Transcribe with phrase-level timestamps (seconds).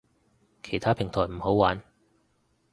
[0.63, 1.79] 其他平台唔好玩